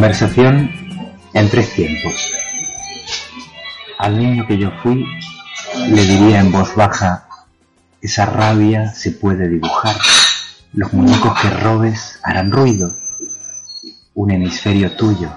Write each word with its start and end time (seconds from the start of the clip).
Conversación 0.00 0.70
en 1.34 1.50
tres 1.50 1.74
tiempos. 1.74 2.32
Al 3.98 4.16
niño 4.16 4.46
que 4.46 4.56
yo 4.56 4.70
fui 4.82 5.04
le 5.90 6.02
diría 6.06 6.40
en 6.40 6.50
voz 6.50 6.74
baja, 6.74 7.28
esa 8.00 8.24
rabia 8.24 8.88
se 8.94 9.10
puede 9.10 9.46
dibujar, 9.46 9.94
los 10.72 10.90
muñecos 10.94 11.38
que 11.38 11.50
robes 11.50 12.18
harán 12.22 12.50
ruido, 12.50 12.96
un 14.14 14.30
hemisferio 14.30 14.96
tuyo 14.96 15.28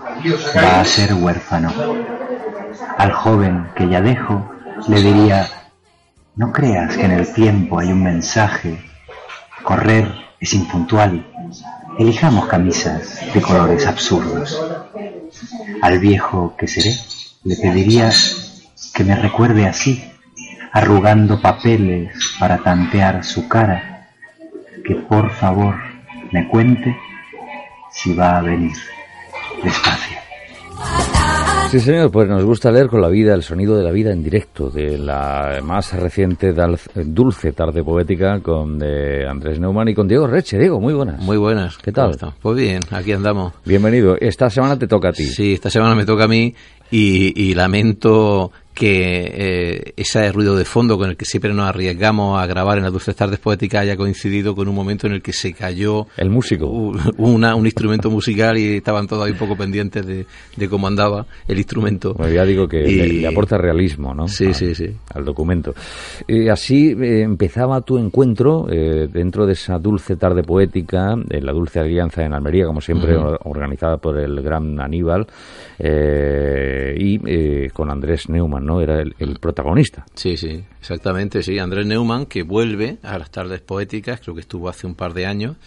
va 0.55 0.79
a 0.79 0.85
ser 0.85 1.13
huérfano. 1.13 1.69
Al 2.97 3.11
joven 3.11 3.67
que 3.75 3.89
ya 3.89 3.99
dejo 3.99 4.49
le 4.87 5.01
diría, 5.01 5.45
no 6.37 6.53
creas 6.53 6.95
que 6.95 7.03
en 7.03 7.11
el 7.11 7.33
tiempo 7.33 7.79
hay 7.79 7.91
un 7.91 8.01
mensaje, 8.01 8.81
correr 9.61 10.09
es 10.39 10.53
impuntual, 10.53 11.27
elijamos 11.97 12.47
camisas 12.47 13.19
de 13.33 13.41
colores 13.41 13.85
absurdos. 13.85 14.59
Al 15.81 15.99
viejo 15.99 16.55
que 16.57 16.67
seré 16.67 16.95
le 17.43 17.55
pediría 17.55 18.09
que 18.93 19.03
me 19.03 19.15
recuerde 19.15 19.65
así, 19.67 20.03
arrugando 20.71 21.41
papeles 21.41 22.35
para 22.39 22.59
tantear 22.59 23.23
su 23.23 23.47
cara, 23.47 24.09
que 24.85 24.95
por 24.95 25.31
favor 25.31 25.75
me 26.31 26.47
cuente 26.47 26.97
si 27.91 28.13
va 28.13 28.37
a 28.37 28.41
venir 28.41 28.75
despacio. 29.63 30.17
Sí, 31.73 31.79
señor, 31.79 32.11
pues 32.11 32.29
nos 32.29 32.45
gusta 32.45 32.71
leer 32.71 32.85
con 32.85 33.01
la 33.01 33.09
vida, 33.09 33.33
el 33.33 33.41
sonido 33.41 33.75
de 33.75 33.83
la 33.83 33.89
vida 33.89 34.11
en 34.11 34.21
directo, 34.21 34.69
de 34.69 34.95
la 34.95 35.59
más 35.63 35.91
reciente 35.93 36.53
Dulce 37.03 37.51
Tarde 37.51 37.83
Poética 37.83 38.41
con 38.41 38.77
de 38.77 39.27
Andrés 39.27 39.59
Neumann 39.59 39.87
y 39.87 39.95
con 39.95 40.07
Diego 40.07 40.27
Reche. 40.27 40.59
Diego, 40.59 40.79
muy 40.79 40.93
buenas. 40.93 41.19
Muy 41.19 41.37
buenas. 41.37 41.79
¿Qué 41.79 41.91
tal? 41.91 42.15
Pues 42.43 42.57
bien, 42.57 42.81
aquí 42.91 43.11
andamos. 43.11 43.53
Bienvenido. 43.65 44.15
Esta 44.19 44.51
semana 44.51 44.77
te 44.77 44.85
toca 44.85 45.09
a 45.09 45.13
ti. 45.13 45.23
Sí, 45.23 45.53
esta 45.53 45.71
semana 45.71 45.95
me 45.95 46.05
toca 46.05 46.25
a 46.25 46.27
mí 46.27 46.53
y, 46.91 47.49
y 47.49 47.53
lamento 47.55 48.51
que 48.73 49.31
eh, 49.33 49.93
ese 49.97 50.31
ruido 50.31 50.55
de 50.55 50.65
fondo 50.65 50.97
con 50.97 51.09
el 51.09 51.17
que 51.17 51.25
siempre 51.25 51.53
nos 51.53 51.67
arriesgamos 51.67 52.41
a 52.41 52.45
grabar 52.47 52.77
en 52.77 52.83
las 52.83 52.91
dulces 52.91 53.15
tardes 53.15 53.39
poéticas 53.39 53.81
haya 53.81 53.95
coincidido 53.95 54.55
con 54.55 54.67
un 54.67 54.75
momento 54.75 55.07
en 55.07 55.13
el 55.13 55.21
que 55.21 55.31
se 55.31 55.53
cayó 55.53 56.07
el 56.17 56.29
músico 56.29 56.67
una, 57.17 57.55
un 57.55 57.65
instrumento 57.65 58.09
musical 58.09 58.57
y 58.57 58.77
estaban 58.77 59.07
todos 59.07 59.25
ahí 59.25 59.31
un 59.31 59.37
poco 59.37 59.55
pendientes 59.55 60.05
de, 60.05 60.25
de 60.55 60.69
cómo 60.69 60.87
andaba 60.87 61.25
el 61.47 61.57
instrumento 61.57 62.13
bueno, 62.15 62.33
ya 62.33 62.45
digo 62.45 62.67
que 62.67 62.81
le, 62.81 63.27
aporta 63.27 63.57
realismo 63.57 64.13
¿no? 64.13 64.27
sí, 64.27 64.53
sí, 64.53 64.73
sí. 64.73 64.87
al 65.13 65.23
documento 65.23 65.75
y 66.27 66.49
así 66.49 66.95
eh, 66.99 67.21
empezaba 67.21 67.81
tu 67.81 67.97
encuentro 67.97 68.67
eh, 68.71 69.07
dentro 69.11 69.45
de 69.45 69.53
esa 69.53 69.77
dulce 69.77 70.15
tarde 70.15 70.41
poética 70.41 71.13
en 71.29 71.45
la 71.45 71.51
dulce 71.51 71.79
alianza 71.79 72.23
en 72.23 72.33
Almería 72.33 72.65
como 72.65 72.81
siempre 72.81 73.15
organizada 73.15 73.97
por 73.97 74.17
el 74.17 74.41
gran 74.41 74.79
Aníbal 74.81 75.27
y 75.79 77.69
con 77.69 77.89
Andrés 77.89 78.29
Neumann 78.29 78.65
¿no? 78.65 78.81
Era 78.81 79.01
el, 79.01 79.39
protagonista. 79.39 80.05
Sí, 80.13 80.37
sí, 80.37 80.63
exactamente, 80.79 81.43
sí. 81.43 81.59
Andrés 81.59 81.85
Neumann, 81.85 82.25
que 82.25 82.43
vuelve 82.43 82.97
a 83.03 83.17
las 83.17 83.31
tardes 83.31 83.61
poéticas, 83.61 84.21
creo 84.21 84.35
que 84.35 84.41
estuvo 84.41 84.69
hace 84.69 84.87
un 84.87 84.95
par 84.95 85.13
de 85.13 85.25
años, 85.25 85.57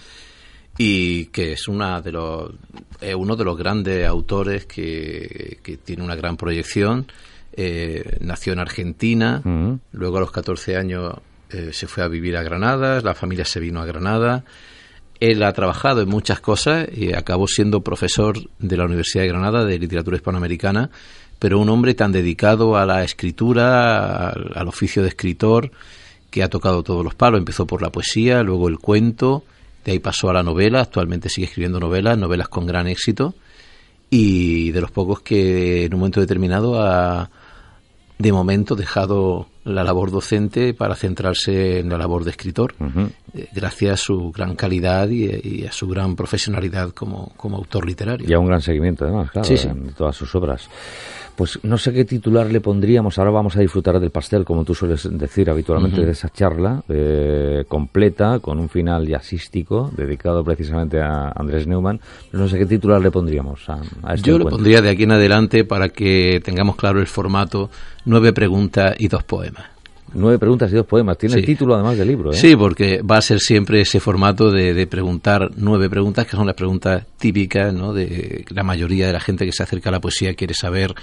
y 0.78 1.26
que 1.26 1.52
es 1.52 1.68
una 1.68 2.00
de 2.00 2.12
los, 2.12 2.52
es 3.00 3.14
uno 3.14 3.36
de 3.36 3.44
los 3.44 3.56
grandes 3.56 4.06
autores 4.06 4.66
que, 4.66 5.58
que 5.62 5.76
tiene 5.78 6.02
una 6.02 6.14
gran 6.14 6.36
proyección. 6.36 7.06
Eh, 7.58 8.18
nació 8.20 8.52
en 8.52 8.58
Argentina, 8.58 9.42
luego 9.92 10.18
a 10.18 10.20
los 10.20 10.30
14 10.30 10.76
años 10.76 11.14
eh, 11.48 11.70
se 11.72 11.86
fue 11.86 12.02
a 12.02 12.08
vivir 12.08 12.36
a 12.36 12.42
Granada, 12.42 13.00
la 13.00 13.14
familia 13.14 13.46
se 13.46 13.60
vino 13.60 13.80
a 13.80 13.86
Granada. 13.86 14.44
Él 15.20 15.42
ha 15.42 15.52
trabajado 15.52 16.02
en 16.02 16.08
muchas 16.08 16.40
cosas 16.40 16.88
y 16.94 17.12
acabó 17.12 17.46
siendo 17.48 17.80
profesor 17.80 18.38
de 18.58 18.76
la 18.76 18.84
Universidad 18.84 19.22
de 19.22 19.28
Granada 19.28 19.64
de 19.64 19.78
literatura 19.78 20.16
hispanoamericana 20.16 20.90
pero 21.38 21.60
un 21.60 21.68
hombre 21.68 21.94
tan 21.94 22.12
dedicado 22.12 22.76
a 22.76 22.86
la 22.86 23.04
escritura, 23.04 24.30
al, 24.30 24.68
oficio 24.68 25.02
de 25.02 25.08
escritor, 25.08 25.70
que 26.30 26.42
ha 26.42 26.48
tocado 26.48 26.82
todos 26.82 27.04
los 27.04 27.14
palos. 27.14 27.38
Empezó 27.38 27.66
por 27.66 27.82
la 27.82 27.90
poesía, 27.90 28.42
luego 28.42 28.68
el 28.68 28.78
cuento, 28.78 29.44
de 29.84 29.92
ahí 29.92 29.98
pasó 29.98 30.30
a 30.30 30.32
la 30.32 30.42
novela, 30.42 30.80
actualmente 30.80 31.28
sigue 31.28 31.46
escribiendo 31.46 31.78
novelas, 31.78 32.16
novelas 32.18 32.48
con 32.48 32.66
gran 32.66 32.88
éxito, 32.88 33.34
y 34.08 34.70
de 34.70 34.80
los 34.80 34.90
pocos 34.90 35.20
que 35.20 35.84
en 35.84 35.94
un 35.94 36.00
momento 36.00 36.20
determinado 36.20 36.80
ha, 36.80 37.30
de 38.18 38.32
momento, 38.32 38.74
dejado 38.74 39.48
la 39.66 39.82
labor 39.82 40.10
docente 40.10 40.74
para 40.74 40.94
centrarse 40.94 41.80
en 41.80 41.88
la 41.88 41.98
labor 41.98 42.24
de 42.24 42.30
escritor, 42.30 42.74
eh, 43.34 43.48
gracias 43.52 43.92
a 43.92 43.96
su 43.96 44.30
gran 44.30 44.54
calidad 44.54 45.08
y, 45.08 45.66
a 45.66 45.72
su 45.72 45.88
gran 45.88 46.14
profesionalidad 46.14 46.90
como, 46.90 47.32
como 47.36 47.56
autor 47.56 47.84
literario. 47.84 48.28
Y 48.28 48.32
a 48.32 48.38
un 48.38 48.46
gran 48.46 48.62
seguimiento, 48.62 49.04
además, 49.04 49.30
claro, 49.30 49.48
en 49.48 49.92
todas 49.94 50.14
sus 50.14 50.32
obras. 50.36 50.68
Pues 51.36 51.58
no 51.62 51.76
sé 51.76 51.92
qué 51.92 52.04
titular 52.04 52.50
le 52.50 52.60
pondríamos. 52.60 53.18
Ahora 53.18 53.30
vamos 53.30 53.56
a 53.56 53.60
disfrutar 53.60 54.00
del 54.00 54.10
pastel, 54.10 54.44
como 54.44 54.64
tú 54.64 54.74
sueles 54.74 55.06
decir 55.18 55.50
habitualmente, 55.50 56.04
de 56.04 56.12
esa 56.12 56.30
charla 56.30 56.82
eh, 56.88 57.64
completa, 57.68 58.38
con 58.40 58.58
un 58.58 58.70
final 58.70 59.06
jazzístico, 59.06 59.90
dedicado 59.94 60.42
precisamente 60.42 61.00
a 61.00 61.32
Andrés 61.36 61.66
Neumann. 61.66 62.00
no 62.32 62.48
sé 62.48 62.58
qué 62.58 62.66
titular 62.66 63.02
le 63.02 63.10
pondríamos 63.10 63.68
a, 63.68 63.80
este 64.14 64.30
Yo 64.30 64.38
le 64.38 64.46
pondría 64.46 64.80
de 64.80 64.88
aquí 64.88 65.02
en 65.02 65.12
adelante, 65.12 65.64
para 65.64 65.90
que 65.90 66.40
tengamos 66.42 66.76
claro 66.76 67.00
el 67.00 67.06
formato, 67.06 67.70
nueve 68.06 68.32
preguntas 68.32 68.94
y 68.98 69.08
dos 69.08 69.22
poemas. 69.22 69.75
Nueve 70.14 70.38
preguntas 70.38 70.70
y 70.72 70.76
dos 70.76 70.86
poemas. 70.86 71.18
Tiene 71.18 71.36
el 71.36 71.44
título 71.44 71.74
además 71.74 71.98
del 71.98 72.08
libro. 72.08 72.30
¿eh? 72.30 72.36
Sí, 72.36 72.56
porque 72.56 73.02
va 73.02 73.18
a 73.18 73.22
ser 73.22 73.40
siempre 73.40 73.80
ese 73.80 74.00
formato 74.00 74.50
de, 74.50 74.72
de, 74.72 74.86
preguntar 74.86 75.50
nueve 75.56 75.90
preguntas, 75.90 76.26
que 76.26 76.36
son 76.36 76.46
las 76.46 76.54
preguntas 76.54 77.04
típicas, 77.18 77.74
¿no? 77.74 77.92
De 77.92 78.44
la 78.50 78.62
mayoría 78.62 79.06
de 79.06 79.12
la 79.12 79.20
gente 79.20 79.44
que 79.44 79.52
se 79.52 79.62
acerca 79.62 79.90
a 79.90 79.92
la 79.92 80.00
poesía 80.00 80.34
quiere 80.34 80.54
saber 80.54 80.94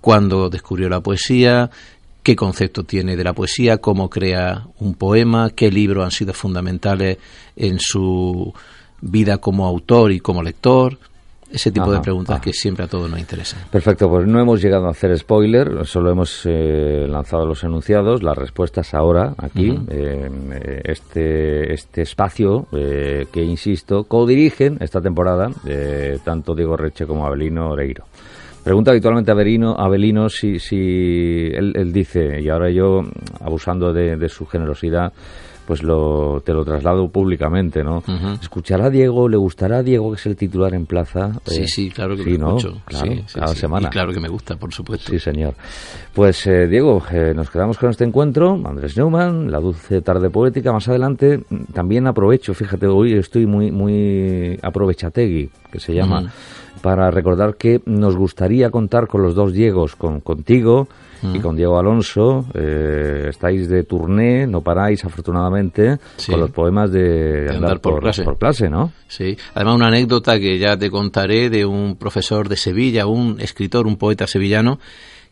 cuándo 0.00 0.50
descubrió 0.50 0.88
la 0.88 1.00
poesía, 1.00 1.70
qué 2.22 2.34
concepto 2.34 2.84
tiene 2.84 3.16
de 3.16 3.24
la 3.24 3.34
poesía, 3.34 3.78
cómo 3.78 4.10
crea 4.10 4.66
un 4.80 4.94
poema, 4.94 5.50
qué 5.50 5.70
libros 5.70 6.04
han 6.04 6.10
sido 6.10 6.32
fundamentales 6.32 7.18
en 7.54 7.78
su 7.78 8.52
vida 9.00 9.38
como 9.38 9.66
autor 9.66 10.10
y 10.12 10.20
como 10.20 10.42
lector. 10.42 10.98
Ese 11.50 11.70
tipo 11.70 11.92
de 11.92 12.00
preguntas 12.00 12.40
que 12.40 12.52
siempre 12.52 12.84
a 12.84 12.88
todos 12.88 13.08
nos 13.08 13.18
interesan. 13.18 13.60
Perfecto, 13.70 14.08
pues 14.08 14.26
no 14.26 14.40
hemos 14.40 14.60
llegado 14.60 14.86
a 14.86 14.90
hacer 14.90 15.16
spoiler, 15.18 15.86
solo 15.86 16.10
hemos 16.10 16.42
eh, 16.46 17.06
lanzado 17.08 17.46
los 17.46 17.62
enunciados, 17.62 18.22
las 18.22 18.36
respuestas 18.36 18.92
ahora, 18.94 19.34
aquí, 19.38 19.78
eh, 19.88 20.82
este, 20.84 21.72
este 21.72 22.02
espacio 22.02 22.66
eh, 22.72 23.26
que, 23.32 23.42
insisto, 23.42 24.04
co-dirigen 24.04 24.78
esta 24.80 25.00
temporada 25.00 25.50
tanto 26.24 26.54
Diego 26.54 26.76
Reche 26.76 27.06
como 27.06 27.26
Abelino 27.26 27.70
Oreiro. 27.70 28.04
Pregunta 28.64 28.92
habitualmente 28.92 29.30
a 29.30 29.34
Avelino, 29.34 29.76
Avelino 29.78 30.30
si, 30.30 30.58
si 30.58 31.50
él, 31.52 31.92
dice, 31.92 32.40
y 32.40 32.48
ahora 32.48 32.70
yo, 32.70 33.02
abusando 33.40 33.92
de, 33.92 34.28
su 34.30 34.46
generosidad, 34.46 35.12
pues 35.66 35.82
lo, 35.82 36.42
te 36.44 36.52
lo 36.52 36.64
traslado 36.64 37.08
públicamente, 37.08 37.82
¿no? 37.82 38.02
¿Escuchará 38.40 38.86
a 38.86 38.90
Diego? 38.90 39.28
¿Le 39.28 39.36
gustará 39.36 39.78
a 39.78 39.82
Diego 39.82 40.10
que 40.10 40.16
es 40.16 40.26
el 40.26 40.36
titular 40.36 40.74
en 40.74 40.86
plaza? 40.86 41.32
Sí, 41.46 41.62
eh, 41.62 41.68
sí, 41.68 41.90
claro 41.90 42.16
que 42.16 42.24
lo 42.24 42.58
escucho. 42.58 42.82
cada 43.32 43.54
semana. 43.54 43.88
Y 43.88 43.90
claro 43.90 44.12
que 44.12 44.20
me 44.20 44.28
gusta, 44.28 44.56
por 44.56 44.72
supuesto. 44.72 45.10
Sí, 45.10 45.18
señor. 45.18 45.54
Pues, 46.12 46.46
eh, 46.46 46.66
Diego, 46.68 47.02
eh, 47.10 47.32
nos 47.34 47.50
quedamos 47.50 47.78
con 47.78 47.90
este 47.90 48.04
encuentro. 48.04 48.60
Andrés 48.64 48.96
Neumann, 48.96 49.50
la 49.50 49.58
dulce 49.58 50.02
tarde 50.02 50.30
poética. 50.30 50.72
Más 50.72 50.86
adelante 50.88 51.44
también 51.72 52.06
aprovecho, 52.06 52.52
fíjate, 52.54 52.86
hoy 52.86 53.14
estoy 53.14 53.46
muy, 53.46 53.70
muy 53.70 54.58
aprovechategui, 54.62 55.50
que 55.72 55.80
se 55.80 55.94
llama 55.94 56.32
para 56.82 57.10
recordar 57.10 57.54
que 57.56 57.80
nos 57.86 58.14
gustaría 58.14 58.34
gustaría 58.34 58.68
contar 58.68 59.06
con 59.06 59.22
los 59.22 59.36
dos 59.36 59.52
Diegos, 59.52 59.94
con 59.94 60.20
contigo 60.20 60.88
y 61.32 61.38
con 61.38 61.54
Diego 61.54 61.78
Alonso. 61.78 62.44
Eh, 62.52 63.28
estáis 63.30 63.68
de 63.68 63.84
turné, 63.84 64.44
no 64.46 64.60
paráis 64.60 65.04
afortunadamente, 65.04 65.53
con 66.26 66.40
los 66.40 66.50
poemas 66.50 66.90
de, 66.92 67.48
andar, 67.50 67.80
por, 67.80 68.00
por, 68.00 68.38
clase. 68.38 68.68
¿no? 68.68 68.92
Sí, 69.08 69.36
además 69.54 69.74
una 69.76 69.86
anécdota 69.88 70.38
que 70.38 70.58
ya 70.58 70.76
te 70.76 70.90
contaré 70.90 71.50
de 71.50 71.64
un 71.64 71.96
profesor 71.96 72.48
de 72.48 72.56
Sevilla, 72.56 73.06
un 73.06 73.40
escritor, 73.40 73.86
un 73.86 73.96
poeta 73.96 74.26
sevillano, 74.26 74.78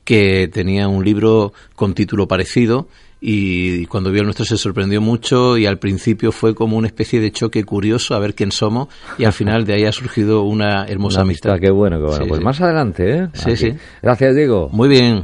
que 0.04 0.48
tenía 0.52 0.88
un 0.88 1.04
libro 1.04 1.52
con 1.74 1.94
título 1.94 2.26
parecido 2.26 2.88
y 3.24 3.86
cuando 3.86 4.10
vio 4.10 4.22
el 4.22 4.26
nuestro 4.26 4.44
se 4.44 4.58
sorprendió 4.58 5.00
mucho 5.00 5.56
y 5.56 5.64
al 5.64 5.78
principio 5.78 6.32
fue 6.32 6.56
como 6.56 6.76
una 6.76 6.88
especie 6.88 7.20
de 7.20 7.30
choque 7.30 7.62
curioso 7.62 8.16
a 8.16 8.18
ver 8.18 8.34
quién 8.34 8.50
somos 8.50 8.88
y 9.16 9.24
al 9.24 9.32
final 9.32 9.64
de 9.64 9.74
ahí 9.74 9.84
ha 9.84 9.92
surgido 9.92 10.42
una 10.42 10.86
hermosa 10.86 11.20
amistad. 11.20 11.60
Qué 11.60 11.70
bueno, 11.70 11.98
qué 11.98 12.06
bueno. 12.06 12.26
pues 12.26 12.40
más 12.40 12.60
adelante, 12.60 13.16
¿eh? 13.16 13.28
Sí, 13.32 13.56
sí. 13.56 13.74
Gracias, 14.02 14.34
Diego. 14.34 14.68
Muy 14.72 14.88
bien. 14.88 15.22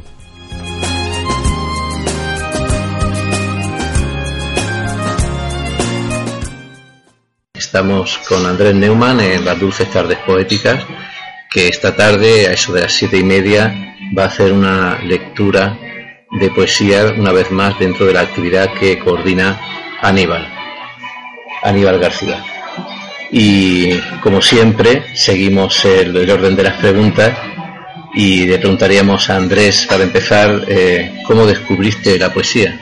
Estamos 7.69 8.17
con 8.27 8.47
Andrés 8.47 8.73
Neumann 8.73 9.19
en 9.19 9.45
las 9.45 9.59
Dulces 9.59 9.91
Tardes 9.91 10.17
Poéticas, 10.25 10.83
que 11.51 11.67
esta 11.67 11.95
tarde, 11.95 12.47
a 12.47 12.53
eso 12.53 12.73
de 12.73 12.81
las 12.81 12.93
siete 12.93 13.17
y 13.17 13.23
media, 13.23 13.95
va 14.17 14.23
a 14.23 14.25
hacer 14.25 14.51
una 14.51 14.97
lectura 15.03 15.77
de 16.31 16.49
poesía, 16.49 17.13
una 17.15 17.31
vez 17.31 17.51
más, 17.51 17.77
dentro 17.77 18.07
de 18.07 18.13
la 18.13 18.21
actividad 18.21 18.73
que 18.73 18.97
coordina 18.97 19.61
Aníbal, 20.01 20.51
Aníbal 21.61 21.99
García. 21.99 22.43
Y 23.29 23.99
como 24.23 24.41
siempre, 24.41 25.15
seguimos 25.15 25.85
el, 25.85 26.27
orden 26.27 26.55
de 26.55 26.63
las 26.63 26.77
preguntas 26.77 27.37
y 28.15 28.47
le 28.47 28.57
preguntaríamos 28.57 29.29
a 29.29 29.35
Andrés, 29.35 29.85
para 29.87 30.05
empezar, 30.05 30.65
eh, 30.67 31.21
¿cómo 31.23 31.45
descubriste 31.45 32.17
la 32.17 32.33
poesía? 32.33 32.79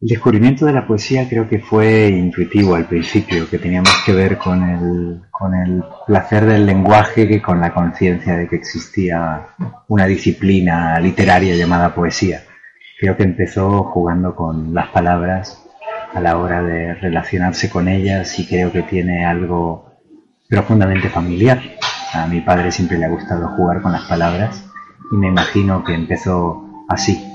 El 0.00 0.10
descubrimiento 0.10 0.64
de 0.64 0.72
la 0.72 0.86
poesía 0.86 1.28
creo 1.28 1.48
que 1.48 1.58
fue 1.58 2.06
intuitivo 2.08 2.76
al 2.76 2.84
principio, 2.84 3.50
que 3.50 3.58
tenía 3.58 3.82
más 3.82 4.00
que 4.06 4.12
ver 4.12 4.38
con 4.38 4.62
el, 4.62 5.22
con 5.28 5.56
el 5.56 5.82
placer 6.06 6.46
del 6.46 6.66
lenguaje 6.66 7.26
que 7.26 7.42
con 7.42 7.60
la 7.60 7.74
conciencia 7.74 8.36
de 8.36 8.46
que 8.46 8.54
existía 8.54 9.48
una 9.88 10.06
disciplina 10.06 11.00
literaria 11.00 11.56
llamada 11.56 11.96
poesía. 11.96 12.42
Creo 13.00 13.16
que 13.16 13.24
empezó 13.24 13.82
jugando 13.82 14.36
con 14.36 14.72
las 14.72 14.86
palabras 14.90 15.64
a 16.14 16.20
la 16.20 16.38
hora 16.38 16.62
de 16.62 16.94
relacionarse 16.94 17.68
con 17.68 17.88
ellas 17.88 18.38
y 18.38 18.46
creo 18.46 18.70
que 18.70 18.82
tiene 18.82 19.26
algo 19.26 19.98
profundamente 20.48 21.08
familiar. 21.08 21.60
A 22.14 22.28
mi 22.28 22.40
padre 22.40 22.70
siempre 22.70 22.98
le 22.98 23.06
ha 23.06 23.10
gustado 23.10 23.48
jugar 23.56 23.82
con 23.82 23.90
las 23.90 24.02
palabras 24.02 24.64
y 25.10 25.16
me 25.16 25.26
imagino 25.26 25.82
que 25.82 25.94
empezó 25.94 26.86
así, 26.88 27.27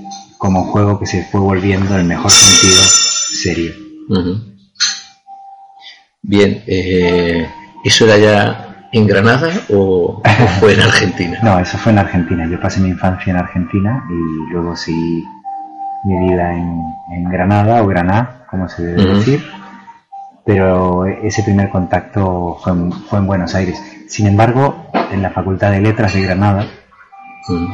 como 0.43 0.63
un 0.63 0.67
juego 0.67 0.99
que 0.99 1.05
se 1.05 1.23
fue 1.23 1.39
volviendo 1.39 1.93
en 1.93 2.01
el 2.01 2.05
mejor 2.05 2.29
sentido 2.29 2.81
serio. 2.81 3.71
Bien, 6.21 6.61
eh, 6.67 7.47
¿eso 7.85 8.03
era 8.03 8.17
ya 8.17 8.89
en 8.91 9.07
Granada 9.07 9.49
o, 9.69 10.21
fue 10.59 10.73
en 10.73 10.81
Argentina? 10.81 11.39
no, 11.41 11.59
eso 11.59 11.77
fue 11.77 11.93
en 11.93 11.99
Argentina. 11.99 12.45
Yo 12.45 12.59
pasé 12.59 12.81
mi 12.81 12.89
infancia 12.89 13.31
en 13.31 13.37
Argentina 13.37 14.03
y 14.09 14.51
luego 14.51 14.75
sí 14.75 15.23
mi 16.03 16.27
vida 16.27 16.53
en, 16.53 17.23
Granada 17.31 17.81
o 17.81 17.87
Granada, 17.87 18.45
como 18.51 18.67
se 18.67 18.83
debe 18.83 19.15
decir. 19.15 19.41
Pero 20.45 21.05
ese 21.05 21.41
primer 21.43 21.69
contacto 21.69 22.57
fue 22.61 22.73
fue 23.07 23.19
en 23.19 23.27
Buenos 23.27 23.55
Aires. 23.55 23.81
Sin 24.09 24.27
embargo, 24.27 24.87
en 25.09 25.21
la 25.21 25.29
Facultad 25.29 25.71
de 25.71 25.79
Letras 25.79 26.13
de 26.13 26.21
Granada, 26.23 26.67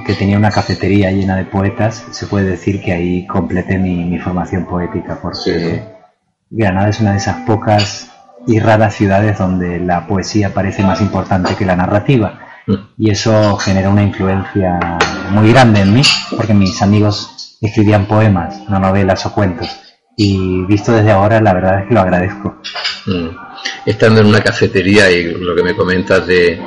que 0.05 0.15
tenía 0.15 0.37
una 0.37 0.49
cafetería 0.49 1.11
llena 1.11 1.35
de 1.35 1.45
poetas, 1.45 2.03
se 2.11 2.25
puede 2.25 2.49
decir 2.49 2.81
que 2.81 2.91
ahí 2.91 3.27
completé 3.27 3.77
mi, 3.77 4.17
formación 4.19 4.65
poética, 4.65 5.19
porque 5.21 5.83
Granada 6.49 6.89
es 6.89 6.99
una 6.99 7.11
de 7.11 7.17
esas 7.17 7.45
pocas 7.45 8.11
y 8.47 8.59
raras 8.59 8.95
ciudades 8.95 9.37
donde 9.37 9.79
la 9.79 10.07
poesía 10.07 10.53
parece 10.53 10.81
más 10.83 11.01
importante 11.01 11.55
que 11.55 11.65
la 11.65 11.75
narrativa. 11.75 12.39
Mm. 12.65 12.73
Y 12.97 13.11
eso 13.11 13.57
genera 13.57 13.89
una 13.89 14.03
influencia 14.03 14.79
muy 15.29 15.51
grande 15.51 15.81
en 15.81 15.93
mí, 15.93 16.01
porque 16.35 16.53
mis 16.53 16.81
amigos 16.81 17.57
escribían 17.61 18.07
poemas, 18.07 18.67
no 18.69 18.79
novelas 18.79 19.25
o 19.27 19.33
cuentos. 19.33 19.69
Y 20.17 20.65
visto 20.65 20.91
desde 20.91 21.11
ahora, 21.11 21.39
la 21.41 21.53
verdad 21.53 21.81
es 21.81 21.87
que 21.87 21.93
lo 21.93 22.01
agradezco. 22.01 22.59
Mm. 23.05 23.29
Estando 23.85 24.21
en 24.21 24.27
una 24.27 24.41
cafetería 24.41 25.11
y 25.11 25.31
lo 25.35 25.55
que 25.55 25.63
me 25.63 25.75
comentas 25.75 26.25
de, 26.25 26.59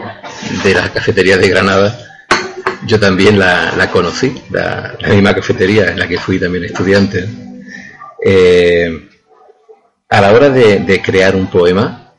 de 0.63 0.75
la 0.75 0.89
cafetería 0.89 1.37
de 1.37 1.49
Granada, 1.49 2.12
yo 2.87 2.99
también 2.99 3.39
la, 3.39 3.89
conocí, 3.91 4.43
la, 4.51 4.97
misma 5.09 5.35
cafetería 5.35 5.91
en 5.91 5.99
la 5.99 6.09
que 6.09 6.19
fui 6.19 6.39
también 6.39 6.65
estudiante. 6.65 7.29
Eh, 8.25 9.09
a 10.09 10.21
la 10.21 10.33
hora 10.33 10.51
de, 10.51 11.01
crear 11.03 11.37
un 11.37 11.47
poema, 11.47 12.13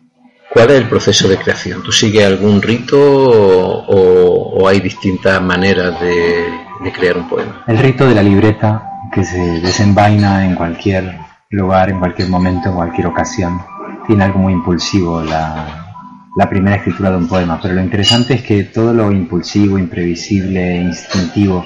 ¿cuál 0.49 0.71
es 0.71 0.77
el 0.77 0.89
proceso 0.89 1.27
de 1.27 1.37
creación? 1.37 1.83
¿Tú 1.83 1.91
sigues 1.91 2.25
algún 2.25 2.61
rito 2.61 2.97
o, 2.99 4.67
hay 4.67 4.79
distintas 4.79 5.41
maneras 5.41 5.99
de, 6.01 6.45
de, 6.83 6.91
crear 6.91 7.17
un 7.17 7.27
poema? 7.27 7.63
El 7.67 7.77
rito 7.77 8.07
de 8.07 8.15
la 8.15 8.23
libreta 8.23 8.89
que 9.13 9.23
se 9.23 9.37
desenvaina 9.61 10.45
en 10.45 10.55
cualquier 10.55 11.19
lugar, 11.49 11.89
en 11.89 11.99
cualquier 11.99 12.29
momento, 12.29 12.69
en 12.69 12.75
cualquier 12.75 13.07
ocasión, 13.07 13.61
tiene 14.07 14.23
algo 14.23 14.39
muy 14.39 14.53
impulsivo. 14.53 15.21
La, 15.21 15.82
la 16.35 16.49
primera 16.49 16.77
escritura 16.77 17.11
de 17.11 17.17
un 17.17 17.27
poema, 17.27 17.59
pero 17.61 17.75
lo 17.75 17.81
interesante 17.81 18.33
es 18.33 18.41
que 18.41 18.63
todo 18.63 18.93
lo 18.93 19.11
impulsivo, 19.11 19.77
imprevisible, 19.77 20.77
instintivo 20.77 21.65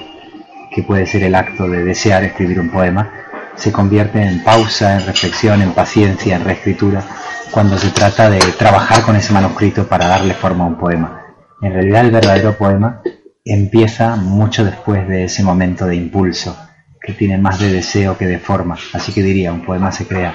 que 0.70 0.82
puede 0.82 1.06
ser 1.06 1.22
el 1.24 1.34
acto 1.34 1.68
de 1.68 1.84
desear 1.84 2.24
escribir 2.24 2.60
un 2.60 2.70
poema, 2.70 3.10
se 3.56 3.72
convierte 3.72 4.22
en 4.22 4.44
pausa, 4.44 4.96
en 5.00 5.06
reflexión, 5.06 5.62
en 5.62 5.72
paciencia, 5.72 6.36
en 6.36 6.44
reescritura, 6.44 7.02
cuando 7.50 7.78
se 7.78 7.90
trata 7.90 8.28
de 8.28 8.40
trabajar 8.58 9.02
con 9.02 9.16
ese 9.16 9.32
manuscrito 9.32 9.88
para 9.88 10.06
darle 10.06 10.34
forma 10.34 10.64
a 10.64 10.68
un 10.68 10.78
poema. 10.78 11.22
En 11.62 11.72
realidad 11.72 12.04
el 12.04 12.10
verdadero 12.10 12.56
poema 12.56 13.00
empieza 13.44 14.16
mucho 14.16 14.64
después 14.64 15.08
de 15.08 15.24
ese 15.24 15.42
momento 15.42 15.86
de 15.86 15.96
impulso, 15.96 16.56
que 17.00 17.14
tiene 17.14 17.38
más 17.38 17.58
de 17.58 17.72
deseo 17.72 18.18
que 18.18 18.26
de 18.26 18.38
forma. 18.38 18.76
Así 18.92 19.12
que 19.12 19.22
diría, 19.22 19.52
un 19.52 19.64
poema 19.64 19.90
se 19.90 20.06
crea 20.06 20.34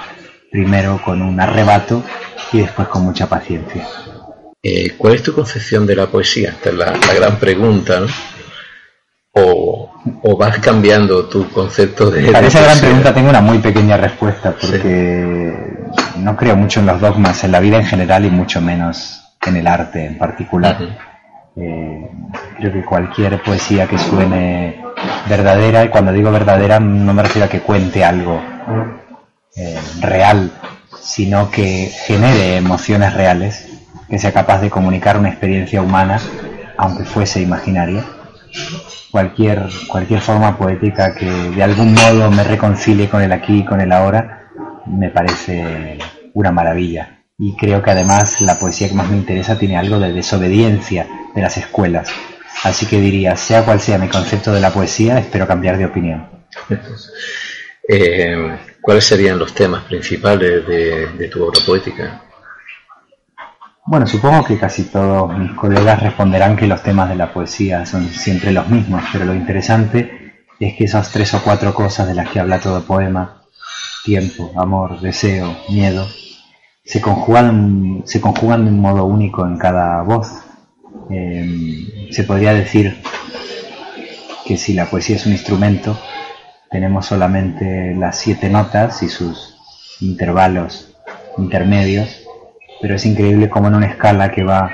primero 0.52 1.00
con 1.06 1.22
un 1.22 1.40
arrebato 1.40 2.04
y 2.52 2.60
después 2.60 2.88
con 2.88 3.04
mucha 3.04 3.30
paciencia. 3.30 3.86
Eh, 4.66 4.96
¿Cuál 4.98 5.16
es 5.16 5.24
tu 5.24 5.34
concepción 5.34 5.86
de 5.86 5.94
la 5.94 6.08
poesía? 6.08 6.52
Esta 6.52 6.70
es 6.70 6.76
la, 6.76 6.94
gran 7.14 7.38
pregunta, 7.38 8.00
¿no? 8.00 8.08
O, 9.36 10.38
vas 10.38 10.58
cambiando 10.60 11.26
tu 11.26 11.50
concepto 11.50 12.10
de... 12.10 12.32
Para 12.32 12.48
esa 12.48 12.62
gran 12.62 12.80
pregunta 12.80 13.14
tengo 13.14 13.30
una 13.30 13.42
muy 13.42 13.58
pequeña 13.60 13.98
respuesta, 13.98 14.56
porque 14.60 15.54
no 16.18 16.38
creo 16.38 16.56
mucho 16.56 16.80
en 16.80 16.86
los 16.86 17.02
dogmas, 17.02 17.44
en 17.44 17.52
la 17.52 17.60
vida 17.60 17.78
en 17.78 17.86
general 17.86 18.26
y 18.26 18.30
mucho 18.30 18.62
menos 18.62 19.36
en 19.46 19.58
el 19.58 19.68
arte 19.68 20.06
en 20.06 20.18
particular. 20.18 20.78
Eh, 21.58 22.10
creo 22.58 22.72
que 22.72 22.86
cualquier 22.86 23.42
poesía 23.44 23.88
que 23.88 23.98
suene 23.98 24.82
verdadera, 25.28 25.84
y 25.84 25.90
cuando 25.90 26.14
digo 26.14 26.32
verdadera 26.32 26.80
no 26.80 27.14
me 27.14 27.24
refiero 27.24 27.48
a 27.48 27.50
que 27.50 27.62
cuente 27.62 28.04
algo 28.04 28.42
eh, 29.56 29.80
real, 30.00 30.52
sino 31.02 31.52
que 31.52 31.92
genere 32.06 32.58
emociones 32.58 33.14
reales, 33.14 33.73
que 34.14 34.20
sea 34.20 34.32
capaz 34.32 34.62
de 34.62 34.70
comunicar 34.70 35.18
una 35.18 35.30
experiencia 35.30 35.82
humana, 35.82 36.22
aunque 36.78 37.04
fuese 37.04 37.42
imaginaria. 37.42 38.06
Cualquier, 39.10 39.68
cualquier 39.88 40.22
forma 40.22 40.56
poética 40.56 41.16
que 41.16 41.26
de 41.26 41.64
algún 41.64 41.96
modo 41.96 42.30
me 42.30 42.44
reconcilie 42.44 43.10
con 43.10 43.24
el 43.24 43.32
aquí 43.32 43.62
y 43.62 43.66
con 43.66 43.82
el 43.82 43.92
ahora, 43.92 44.52
me 44.86 45.10
parece 45.10 45.98
una 46.36 46.52
maravilla. 46.52 47.24
Y 47.40 47.56
creo 47.56 47.82
que 47.82 47.90
además 47.90 48.40
la 48.42 48.60
poesía 48.60 48.88
que 48.88 48.94
más 48.94 49.10
me 49.10 49.18
interesa 49.18 49.58
tiene 49.58 49.78
algo 49.78 50.00
de 50.00 50.14
desobediencia 50.14 51.08
de 51.34 51.42
las 51.42 51.58
escuelas. 51.58 52.12
Así 52.64 52.86
que 52.86 53.02
diría, 53.02 53.36
sea 53.36 53.66
cual 53.66 53.80
sea 53.80 53.98
mi 53.98 54.10
concepto 54.10 54.54
de 54.54 54.62
la 54.62 54.70
poesía, 54.70 55.18
espero 55.18 55.48
cambiar 55.48 55.80
de 55.80 55.86
opinión. 55.86 56.28
Eh, 57.86 58.60
¿Cuáles 58.80 59.06
serían 59.06 59.40
los 59.40 59.54
temas 59.54 59.84
principales 59.84 60.66
de 60.68 61.28
tu 61.30 61.44
obra 61.44 61.60
poética? 61.66 62.23
Bueno, 63.86 64.08
supongo 64.08 64.46
que 64.46 64.58
casi 64.58 64.86
todos 64.86 65.38
mis 65.38 65.52
colegas 65.52 66.02
responderán 66.02 66.56
que 66.56 66.68
los 66.68 66.82
temas 66.82 67.10
de 67.10 67.16
la 67.16 67.34
poesía 67.34 67.86
son 67.86 68.08
siempre 68.08 68.54
los 68.54 68.70
mismos, 68.70 69.04
pero 69.12 69.26
lo 69.26 69.36
interesante 69.36 70.46
es 70.58 70.76
que 70.76 70.86
esas 70.86 71.12
tres 71.12 71.34
o 71.34 71.44
cuatro 71.44 71.74
cosas 71.74 72.08
de 72.08 72.14
las 72.14 72.30
que 72.30 72.40
habla 72.40 72.62
todo 72.62 72.86
poema, 72.86 73.44
tiempo, 74.06 74.54
amor, 74.56 75.02
deseo, 75.02 75.54
miedo, 75.68 76.08
se 76.86 77.02
conjugan, 77.02 78.04
se 78.06 78.22
conjugan 78.22 78.64
de 78.64 78.72
un 78.72 78.80
modo 78.80 79.04
único 79.04 79.46
en 79.46 79.58
cada 79.58 80.02
voz. 80.04 80.30
Em, 81.10 82.10
se 82.10 82.24
podría 82.24 82.54
decir 82.54 83.02
que 84.46 84.56
si 84.56 84.74
la 84.74 84.86
poesía 84.86 85.18
es 85.18 85.26
un 85.26 85.34
instrumento, 85.34 86.00
tenemos 86.72 87.06
solamente 87.06 87.94
las 87.96 88.18
siete 88.18 88.50
notas 88.50 89.04
y 89.04 89.10
sus 89.10 89.58
intervalos 90.00 90.96
intermedios 91.38 92.23
pero 92.84 92.96
es 92.96 93.06
increíble 93.06 93.50
como 93.50 93.70
en 93.70 93.76
una 93.76 93.86
escala 93.86 94.30
que 94.30 94.44
va 94.44 94.70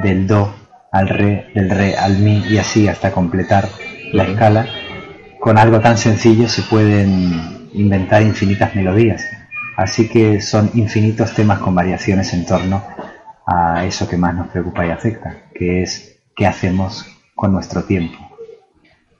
del 0.00 0.28
do 0.28 0.54
al 0.92 1.08
re, 1.08 1.50
del 1.56 1.68
re 1.68 1.96
al 1.96 2.18
mi 2.18 2.38
y 2.48 2.56
así 2.56 2.86
hasta 2.86 3.10
completar 3.10 3.68
la 4.12 4.22
escala, 4.22 4.68
con 5.40 5.58
algo 5.58 5.80
tan 5.80 5.98
sencillo 5.98 6.48
se 6.48 6.62
pueden 6.62 7.68
inventar 7.72 8.22
infinitas 8.22 8.76
melodías. 8.76 9.24
Así 9.76 10.08
que 10.08 10.40
son 10.40 10.70
infinitos 10.74 11.34
temas 11.34 11.58
con 11.58 11.74
variaciones 11.74 12.32
en 12.32 12.46
torno 12.46 12.86
a 13.44 13.84
eso 13.84 14.08
que 14.08 14.16
más 14.16 14.32
nos 14.32 14.46
preocupa 14.46 14.86
y 14.86 14.90
afecta, 14.90 15.36
que 15.52 15.82
es 15.82 16.20
qué 16.36 16.46
hacemos 16.46 17.06
con 17.34 17.52
nuestro 17.52 17.82
tiempo. 17.82 18.18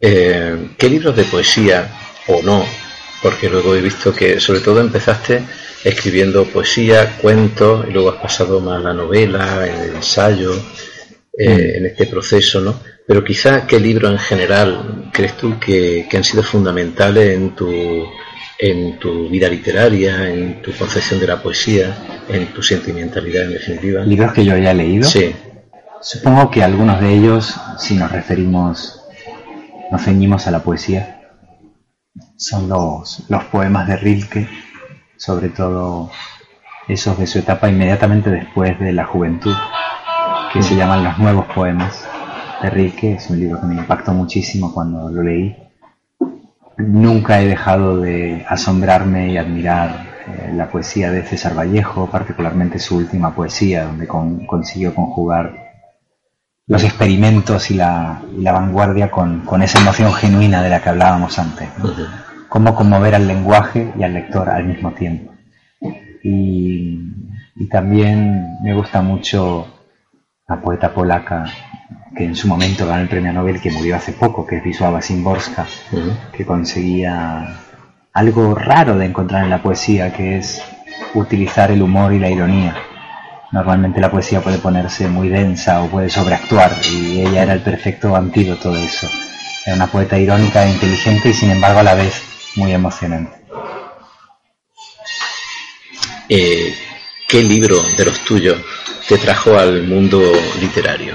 Eh, 0.01 0.75
¿Qué 0.79 0.89
libros 0.89 1.17
de 1.17 1.25
poesía 1.25 1.89
o 2.29 2.41
no? 2.43 2.63
Porque 3.21 3.49
luego 3.49 3.75
he 3.75 3.81
visto 3.81 4.15
que 4.15 4.39
sobre 4.39 4.61
todo 4.61 4.81
empezaste 4.81 5.43
escribiendo 5.87 6.45
poesía, 6.45 7.17
cuentos, 7.23 7.87
y 7.89 7.93
luego 7.93 8.11
has 8.11 8.21
pasado 8.21 8.61
más 8.61 8.81
a 8.81 8.89
la 8.89 8.93
novela, 8.93 9.65
el 9.65 9.95
ensayo, 9.95 10.53
eh, 11.39 11.49
mm. 11.49 11.77
en 11.77 11.87
este 11.87 12.07
proceso, 12.07 12.61
¿no? 12.61 12.75
Pero 13.07 13.23
quizá 13.23 13.69
qué 13.69 13.79
libros 13.79 14.11
en 14.11 14.19
general 14.19 15.11
crees 15.13 15.37
tú 15.37 15.61
que, 15.61 16.09
que 16.11 16.17
han 16.17 16.25
sido 16.25 16.43
fundamentales 16.43 17.37
en 17.37 17.55
tu 17.55 18.05
en 18.59 18.99
tu 18.99 19.29
vida 19.29 19.49
literaria, 19.49 20.29
en 20.29 20.63
tu 20.63 20.73
concepción 20.73 21.21
de 21.21 21.27
la 21.27 21.43
poesía, 21.43 21.95
en 22.29 22.47
tu 22.55 22.63
sentimentalidad 22.63 23.45
en 23.45 23.53
definitiva. 23.53 24.03
¿Libros 24.03 24.33
que 24.33 24.45
yo 24.45 24.55
haya 24.55 24.73
leído? 24.73 25.07
Sí. 25.07 25.37
Supongo 26.01 26.51
que 26.51 26.65
algunos 26.65 27.01
de 27.01 27.15
ellos, 27.15 27.55
si 27.79 27.95
nos 27.95 28.11
referimos, 28.11 29.05
nos 29.93 30.03
ceñimos 30.03 30.47
a 30.47 30.51
la 30.51 30.63
poesía, 30.63 31.21
son 32.39 32.69
los, 32.69 33.25
los 33.29 33.45
poemas 33.45 33.87
de 33.89 33.97
Rilke, 33.99 34.49
sobre 35.17 35.49
todo 35.49 36.11
esos 36.89 37.19
de 37.19 37.27
su 37.27 37.39
etapa 37.39 37.69
inmediatamente 37.69 38.31
después 38.31 38.79
de 38.79 38.93
la 38.93 39.05
juventud, 39.05 39.55
que 40.53 40.63
se 40.63 40.77
llaman 40.77 41.05
Los 41.05 41.19
Nuevos 41.19 41.47
Poemas 41.55 42.07
de 42.63 42.71
Rilke. 42.71 43.15
Es 43.15 43.29
un 43.31 43.41
libro 43.41 43.61
que 43.61 43.67
me 43.67 43.75
impactó 43.75 44.13
muchísimo 44.13 44.73
cuando 44.73 45.11
lo 45.11 45.23
leí 45.23 45.57
Nunca 46.79 47.41
he 47.41 47.47
dejado 47.47 48.01
de 48.01 48.45
asombrarme 48.47 49.33
y 49.33 49.39
admirar 49.39 50.07
eh, 50.27 50.53
la 50.55 50.69
poesía 50.69 51.11
de 51.11 51.23
César 51.23 51.57
Vallejo, 51.57 52.07
particularmente 52.11 52.79
su 52.79 52.97
última 52.97 53.35
poesía, 53.35 53.85
donde 53.85 54.07
consiguió 54.07 54.95
conjugar 54.95 55.73
los 56.67 56.85
experimentos 56.85 57.71
y 57.71 57.75
la, 57.75 58.21
vanguardia 58.37 59.11
con, 59.11 59.63
esa 59.63 59.81
emoción 59.81 60.13
genuina 60.13 60.63
de 60.63 60.69
la 60.69 60.83
que 60.83 60.91
hablábamos 60.91 61.39
antes. 61.39 61.69
Cómo 62.57 62.75
conmover 62.75 63.15
al 63.15 63.27
lenguaje 63.27 63.93
y 63.99 64.03
al 64.03 64.15
lector 64.15 64.49
al 64.49 64.65
mismo 64.65 64.93
tiempo. 64.93 65.31
Y, 66.23 66.99
y 67.55 67.69
también 67.69 68.57
me 68.63 68.73
gusta 68.73 69.03
mucho 69.03 69.67
la 70.49 70.59
poeta 70.63 70.95
polaca 70.95 71.45
que 72.17 72.25
en 72.25 72.35
su 72.35 72.49
momento 72.49 72.87
ganó 72.87 73.03
el 73.03 73.11
premio 73.11 73.31
Nobel, 73.35 73.61
que 73.61 73.71
murió 73.71 73.97
hace 73.97 74.15
poco, 74.15 74.47
que 74.47 74.57
es 74.57 74.65
Wisława 74.65 75.03
Szymborska, 75.03 75.67
que 76.33 76.47
conseguía 76.47 77.59
algo 78.15 78.55
raro 78.55 78.97
de 78.97 79.05
encontrar 79.05 79.45
en 79.45 79.51
la 79.51 79.63
poesía, 79.63 80.15
que 80.15 80.39
es 80.39 80.63
utilizar 81.13 81.71
el 81.71 81.83
humor 81.83 82.15
y 82.15 82.19
la 82.19 82.31
ironía. 82.31 82.75
Normalmente 83.53 84.01
la 84.01 84.11
poesía 84.11 84.41
puede 84.41 84.57
ponerse 84.57 85.09
muy 85.09 85.29
densa 85.29 85.83
o 85.83 85.89
puede 85.89 86.09
sobreactuar, 86.09 86.73
y 86.91 87.21
ella 87.21 87.43
era 87.43 87.53
el 87.53 87.61
perfecto 87.61 88.17
antídoto 88.17 88.73
de 88.73 88.83
eso. 88.83 89.11
Era 89.67 89.77
una 89.77 89.89
poeta 89.89 90.19
irónica 90.19 90.65
e 90.65 90.71
inteligente 90.71 91.29
y 91.29 91.35
sin 91.35 91.51
embargo 91.51 91.81
a 91.81 91.83
la 91.83 91.95
vez 91.95 92.36
muy 92.57 92.73
emocionante. 92.73 93.37
Eh, 96.29 96.75
¿Qué 97.29 97.43
libro 97.43 97.77
de 97.97 98.05
los 98.05 98.21
tuyos 98.25 98.59
te 99.09 99.19
trajo 99.19 99.57
al 99.57 99.87
mundo 99.87 100.21
literario? 100.61 101.15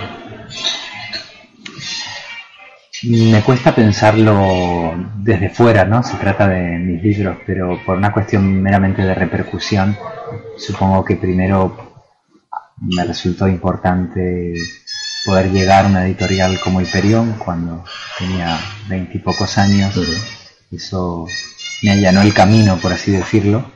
Me 3.04 3.42
cuesta 3.42 3.74
pensarlo 3.74 4.94
desde 5.18 5.50
fuera, 5.50 5.86
¿no? 5.86 6.04
Se 6.04 6.18
trata 6.18 6.48
de 6.48 6.78
mis 6.78 7.02
libros, 7.02 7.38
pero 7.48 7.80
por 7.84 7.98
una 7.98 8.14
cuestión 8.14 8.62
meramente 8.62 9.02
de 9.02 9.16
repercusión, 9.16 9.98
supongo 10.58 11.04
que 11.04 11.16
primero 11.16 12.04
me 12.82 13.04
resultó 13.04 13.48
importante 13.48 14.54
poder 15.26 15.52
llegar 15.52 15.86
a 15.86 15.88
una 15.88 16.06
editorial 16.06 16.60
como 16.60 16.82
Hyperion 16.82 17.34
cuando 17.34 17.84
tenía 18.18 18.60
veintipocos 18.88 19.58
años. 19.58 19.96
Eso 20.72 21.25
me 21.84 21.92
allanó 21.92 22.22
el 22.22 22.34
camino, 22.34 22.78
por 22.78 22.94
así 22.94 23.12
decirlo, 23.12 23.72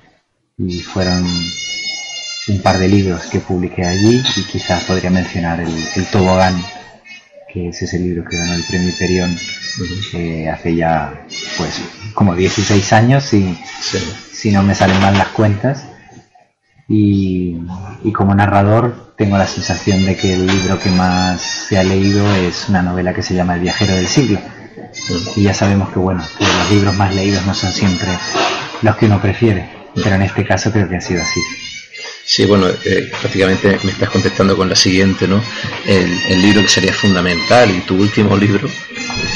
y 0.58 0.80
fueron 0.80 1.25
un 2.48 2.62
par 2.62 2.78
de 2.78 2.88
libros 2.88 3.25
que 3.25 3.40
publiqué 3.40 3.86
allí 3.86 4.24
y 4.38 4.44
quizás 4.44 4.84
podría 4.84 5.10
mencionar 5.10 5.60
el, 5.60 5.74
el 5.96 6.06
Tobogán 6.06 6.56
que 7.56 7.70
es 7.70 7.82
ese 7.82 7.98
libro 7.98 8.25
que 8.25 8.38
ganó 8.38 8.54
el 8.54 8.64
premio 8.64 8.94
Perión 9.00 9.34
eh, 10.14 10.50
hace 10.50 10.75
ya 10.75 11.25
pues 11.58 11.82
como 12.14 12.36
16 12.36 12.92
años 12.92 13.24
si, 13.24 13.58
si 14.34 14.52
no 14.52 14.62
me 14.62 14.75
salen 14.75 15.00
mal 15.02 15.18
las 15.18 15.30
cuentas. 15.30 15.88
Y, 16.88 17.58
como 18.14 18.36
narrador 18.36 19.16
tengo 19.18 19.38
la 19.38 19.48
sensación 19.48 20.06
de 20.06 20.16
que 20.16 20.36
el 20.36 20.46
libro 20.46 20.78
que 20.80 20.92
más 20.92 21.42
se 21.42 21.80
ha 21.80 21.84
leído 21.84 22.36
es 22.36 22.70
una 22.70 22.84
novela 22.84 23.14
que 23.14 23.24
se 23.24 23.34
llama 23.34 23.56
El 23.56 23.62
viajero 23.62 23.96
del 23.96 24.06
siglo 24.06 24.40
y 25.36 25.44
ya 25.44 25.54
sabemos 25.54 25.90
que 25.90 26.00
bueno 26.00 26.24
que 26.38 26.44
los 26.44 26.72
libros 26.72 26.96
más 26.96 27.14
leídos 27.14 27.46
no 27.46 27.54
son 27.54 27.72
siempre 27.72 28.10
los 28.82 28.96
que 28.96 29.06
uno 29.06 29.22
prefiere 29.22 29.70
pero 29.96 30.16
en 30.16 30.24
este 30.24 30.46
caso 30.46 30.72
creo 30.72 30.90
que 30.90 30.98
ha 30.98 31.02
sido 31.02 31.22
así 31.22 31.42
Sí, 32.28 32.44
bueno, 32.48 32.66
eh, 32.68 33.12
prácticamente 33.22 33.80
me 33.84 33.92
estás 33.92 34.10
contestando 34.10 34.58
con 34.58 34.68
la 34.68 34.75
siguiente, 34.75 35.28
¿no? 35.28 35.40
El, 35.86 36.42
libro 36.42 36.64
que 36.64 36.68
sería 36.68 36.92
fundamental 36.92 37.70
y 37.70 37.82
tu 37.82 38.02
último 38.02 38.36
libro. 38.36 38.68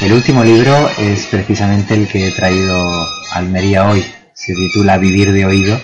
El 0.02 0.12
último 0.12 0.44
libro 0.44 0.90
es 0.98 1.28
precisamente 1.28 1.94
el 1.94 2.08
que 2.08 2.28
he 2.28 2.32
traído 2.32 2.76
a 2.76 3.36
Almería 3.36 3.88
hoy. 3.88 4.04
Se 4.34 4.56
titula 4.56 4.98
Vivir 4.98 5.32
de 5.32 5.46
Oído 5.46 5.80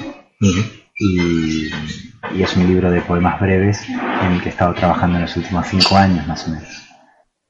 y, 0.97 1.69
es 2.41 2.55
un 2.57 2.67
libro 2.67 2.89
de 2.89 3.01
poemas 3.01 3.39
breves 3.39 3.87
en 3.87 4.31
el 4.31 4.41
que 4.41 4.49
he 4.49 4.51
estado 4.51 4.73
trabajando 4.73 5.17
en 5.17 5.23
los 5.23 5.37
últimos 5.37 5.67
cinco 5.67 5.95
años 5.95 6.25
más 6.25 6.47
o 6.47 6.51
menos. 6.51 6.87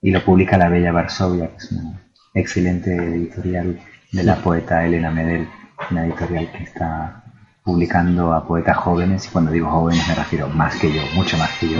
Y 0.01 0.11
lo 0.11 0.23
publica 0.23 0.57
La 0.57 0.67
Bella 0.67 0.91
Varsovia, 0.91 1.49
que 1.51 1.57
es 1.57 1.71
una 1.71 2.04
excelente 2.35 2.93
editorial 2.95 3.79
de 4.11 4.23
la 4.23 4.35
poeta 4.35 4.85
Elena 4.85 5.09
Medel, 5.09 5.47
una 5.89 6.05
editorial 6.05 6.51
que 6.51 6.63
está 6.63 7.23
publicando 7.63 8.31
a 8.33 8.47
poetas 8.47 8.77
jóvenes, 8.77 9.25
y 9.25 9.29
cuando 9.29 9.51
digo 9.51 9.69
jóvenes 9.69 10.07
me 10.07 10.13
refiero 10.13 10.47
más 10.49 10.75
que 10.75 10.93
yo, 10.93 11.01
mucho 11.15 11.37
más 11.37 11.49
que 11.59 11.69
yo, 11.69 11.79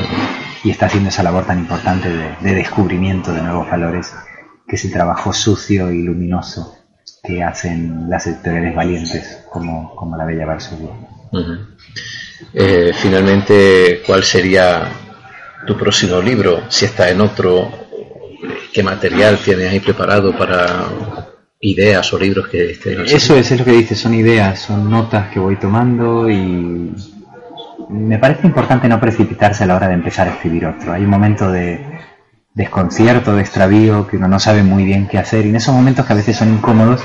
y 0.63 0.71
está 0.71 0.87
haciendo 0.87 1.09
esa 1.09 1.21
labor 1.21 1.45
tan 1.45 1.59
importante 1.59 2.09
de, 2.09 2.55
descubrimiento 2.55 3.31
de 3.31 3.43
nuevos 3.43 3.69
valores, 3.69 4.11
que 4.67 4.77
es 4.77 4.85
el 4.85 4.91
trabajo 4.91 5.31
sucio 5.31 5.91
y 5.91 6.01
luminoso 6.01 6.75
que 7.23 7.43
hacen 7.43 8.09
las 8.09 8.25
editoriales 8.25 8.75
valientes 8.75 9.45
como, 9.51 9.95
como 9.95 10.17
la 10.17 10.25
Bella 10.25 10.45
Varsovia. 10.45 10.89
Eh, 12.53 12.91
finalmente, 12.95 14.01
¿cuál 14.05 14.23
sería 14.23 14.89
tu 15.67 15.77
próximo 15.77 16.19
libro? 16.19 16.63
Si 16.69 16.85
está 16.85 17.09
en 17.09 17.21
otro, 17.21 17.84
¿qué 18.73 18.83
material 18.83 19.39
tienes 19.43 19.71
ahí 19.71 19.79
preparado 19.79 20.35
para 20.37 20.85
ideas 21.61 22.13
o 22.13 22.19
libros 22.19 22.47
que 22.47 22.71
estén 22.71 23.01
Eso 23.01 23.35
es, 23.35 23.51
es 23.51 23.59
lo 23.59 23.65
que 23.65 23.71
dices, 23.71 23.99
son 23.99 24.13
ideas, 24.13 24.59
son 24.59 24.89
notas 24.89 25.29
que 25.29 25.39
voy 25.39 25.55
tomando 25.55 26.29
y 26.29 26.93
me 27.89 28.19
parece 28.19 28.47
importante 28.47 28.87
no 28.87 28.99
precipitarse 28.99 29.63
a 29.63 29.67
la 29.67 29.75
hora 29.75 29.87
de 29.87 29.93
empezar 29.93 30.27
a 30.27 30.31
escribir 30.31 30.65
otro. 30.65 30.93
Hay 30.93 31.03
un 31.03 31.09
momento 31.09 31.51
de 31.51 31.79
desconcierto, 32.53 33.35
de 33.35 33.41
extravío, 33.41 34.07
que 34.07 34.17
uno 34.17 34.27
no 34.27 34.39
sabe 34.39 34.63
muy 34.63 34.83
bien 34.85 35.07
qué 35.07 35.17
hacer 35.17 35.45
y 35.45 35.49
en 35.49 35.55
esos 35.57 35.73
momentos 35.73 36.05
que 36.05 36.13
a 36.13 36.15
veces 36.15 36.37
son 36.37 36.53
incómodos 36.53 37.01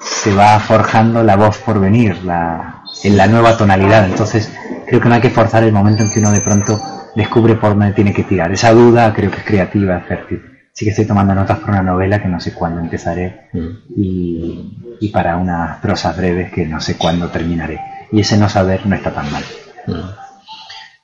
se 0.00 0.34
va 0.34 0.58
forjando 0.60 1.22
la 1.22 1.36
voz 1.36 1.58
por 1.58 1.80
venir, 1.80 2.22
la, 2.24 2.82
en 3.02 3.16
la 3.16 3.26
nueva 3.26 3.56
tonalidad. 3.56 4.04
Entonces 4.06 4.52
creo 4.86 5.00
que 5.00 5.08
no 5.08 5.14
hay 5.14 5.20
que 5.20 5.30
forzar 5.30 5.62
el 5.64 5.72
momento 5.72 6.02
en 6.02 6.10
que 6.10 6.18
uno 6.18 6.30
de 6.30 6.40
pronto 6.40 6.80
descubre 7.14 7.54
por 7.54 7.70
dónde 7.70 7.92
tiene 7.92 8.12
que 8.12 8.24
tirar. 8.24 8.52
Esa 8.52 8.72
duda 8.72 9.12
creo 9.14 9.30
que 9.30 9.38
es 9.38 9.44
creativa, 9.44 9.98
es 9.98 10.06
fértil 10.06 10.53
sí 10.74 10.84
que 10.84 10.90
estoy 10.90 11.06
tomando 11.06 11.34
notas 11.34 11.60
para 11.60 11.74
una 11.74 11.92
novela 11.92 12.20
que 12.20 12.28
no 12.28 12.40
sé 12.40 12.52
cuándo 12.52 12.80
empezaré 12.80 13.48
mm. 13.52 13.68
y, 13.96 15.08
para 15.12 15.36
unas 15.36 15.78
prosas 15.78 16.16
breves 16.16 16.50
que 16.50 16.66
no 16.66 16.80
sé 16.80 16.96
cuándo 16.96 17.28
terminaré. 17.28 17.78
Y 18.10 18.20
ese 18.20 18.36
no 18.36 18.48
saber 18.48 18.84
no 18.84 18.96
está 18.96 19.12
tan 19.12 19.30
mal. 19.30 19.44
Mm. 19.86 19.92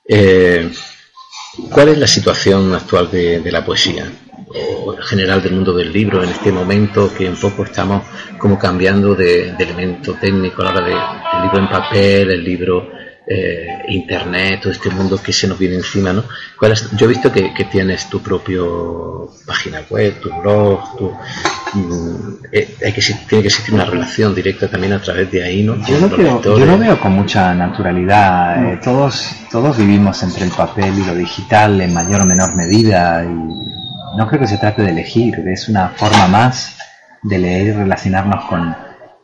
Eh, 0.09 0.71
¿Cuál 1.71 1.89
es 1.89 1.97
la 1.97 2.07
situación 2.07 2.73
actual 2.73 3.09
de, 3.09 3.49
la 3.51 3.63
poesía? 3.63 4.11
o 4.53 4.93
en 4.93 5.01
general 5.03 5.41
del 5.41 5.53
mundo 5.53 5.71
del 5.71 5.93
libro 5.93 6.21
en 6.21 6.29
este 6.29 6.51
momento 6.51 7.13
que 7.13 7.29
un 7.29 7.37
poco 7.37 7.63
estamos 7.63 8.03
como 8.37 8.59
cambiando 8.59 9.15
de, 9.15 9.51
elemento 9.51 10.15
técnico 10.15 10.61
a 10.61 10.65
la 10.65 10.71
hora 10.71 10.85
del 10.85 11.43
libro 11.43 11.59
en 11.59 11.69
papel, 11.69 12.31
el 12.31 12.43
libro 12.43 12.89
eh, 13.33 13.83
internet, 13.87 14.59
todo 14.61 14.73
este 14.73 14.89
mundo 14.89 15.17
que 15.21 15.31
se 15.31 15.47
nos 15.47 15.57
viene 15.57 15.75
encima, 15.75 16.11
¿no? 16.11 16.23
yo 16.97 17.05
he 17.05 17.07
visto 17.07 17.31
que, 17.31 17.51
tienes 17.71 18.09
tu 18.09 18.21
propio 18.21 19.29
página 19.45 19.81
web, 19.89 20.19
tu 20.19 20.29
blog, 20.41 20.97
tu, 20.97 21.11
mm, 21.73 22.45
eh, 22.51 22.75
hay 22.83 22.91
que, 22.91 23.01
tiene 23.01 23.41
que 23.41 23.47
existir 23.47 23.73
una 23.73 23.85
relación 23.85 24.35
directa 24.35 24.67
también 24.67 24.93
a 24.93 25.01
través 25.01 25.31
de 25.31 25.43
ahí, 25.43 25.63
¿no? 25.63 25.77
Yo 25.85 25.99
lo, 25.99 26.09
veo, 26.09 26.41
yo 26.41 26.65
lo 26.65 26.77
veo 26.77 26.99
con 26.99 27.13
mucha 27.13 27.53
naturalidad. 27.53 28.73
Eh, 28.73 28.79
todos, 28.83 29.31
todos 29.49 29.77
vivimos 29.77 30.21
entre 30.23 30.45
el 30.45 30.51
papel 30.51 30.93
y 30.99 31.05
lo 31.05 31.15
digital 31.15 31.79
en 31.79 31.93
mayor 31.93 32.21
o 32.21 32.25
menor 32.25 32.53
medida 32.55 33.23
y 33.23 34.17
no 34.17 34.27
creo 34.27 34.41
que 34.41 34.47
se 34.47 34.57
trate 34.57 34.81
de 34.81 34.89
elegir, 34.89 35.35
es 35.47 35.69
una 35.69 35.89
forma 35.89 36.27
más 36.27 36.77
de 37.23 37.37
leer 37.37 37.67
y 37.67 37.71
relacionarnos 37.71 38.43
con 38.45 38.75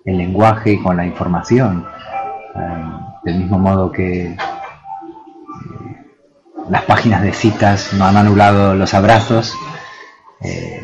el 0.05 0.17
lenguaje 0.17 0.73
y 0.73 0.81
con 0.81 0.95
la 0.95 1.05
información 1.05 1.85
del 3.23 3.39
mismo 3.39 3.57
modo 3.59 3.91
que 3.91 4.31
eh, 4.31 4.37
las 6.69 6.83
páginas 6.83 7.21
de 7.21 7.33
citas 7.33 7.93
no 7.93 8.05
han 8.05 8.17
anulado 8.17 8.75
los 8.75 8.93
abrazos, 8.93 9.53
eh, 10.41 10.81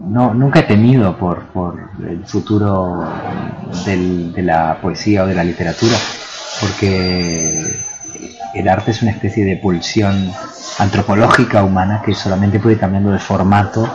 no, 0.00 0.34
nunca 0.34 0.60
he 0.60 0.64
temido 0.64 1.16
por, 1.16 1.44
el 2.06 2.24
futuro 2.24 3.04
de 3.84 4.42
la 4.42 4.78
poesía 4.80 5.24
o 5.24 5.26
de 5.26 5.34
la 5.34 5.44
literatura, 5.44 5.96
porque 6.60 7.62
el 8.54 8.68
arte 8.68 8.92
es 8.92 9.02
una 9.02 9.10
especie 9.10 9.44
de 9.44 9.56
pulsión 9.56 10.30
antropológica 10.78 11.62
humana 11.62 12.02
que 12.04 12.14
solamente 12.14 12.60
puede 12.60 12.76
ir 12.76 12.80
cambiando 12.80 13.10
de 13.10 13.18
formato 13.18 13.88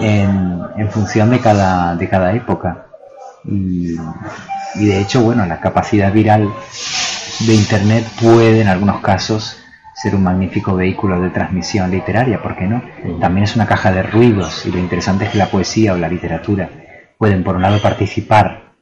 en, 0.00 0.60
en 0.76 0.90
función 0.90 1.30
de 1.30 1.40
cada, 1.40 1.94
de 1.96 2.08
cada 2.08 2.32
época. 2.32 2.86
Y, 3.44 3.96
y 4.74 4.86
de 4.86 5.00
hecho, 5.00 5.22
bueno, 5.22 5.44
la 5.46 5.60
capacidad 5.60 6.12
viral 6.12 6.52
de 7.40 7.54
Internet 7.54 8.06
puede 8.20 8.60
en 8.60 8.68
algunos 8.68 9.00
casos 9.00 9.58
ser 9.94 10.14
un 10.14 10.22
magnífico 10.22 10.74
vehículo 10.74 11.20
de 11.20 11.30
transmisión 11.30 11.90
literaria, 11.90 12.42
¿por 12.42 12.56
qué 12.56 12.66
no? 12.66 12.82
También 13.20 13.44
es 13.44 13.56
una 13.56 13.66
caja 13.66 13.92
de 13.92 14.02
ruidos 14.02 14.64
y 14.66 14.72
lo 14.72 14.78
interesante 14.78 15.26
es 15.26 15.30
que 15.30 15.38
la 15.38 15.46
poesía 15.46 15.92
o 15.92 15.96
la 15.96 16.08
literatura 16.08 16.68
pueden 17.18 17.44
por 17.44 17.56
un 17.56 17.62
lado 17.62 17.80
participar 17.80 18.72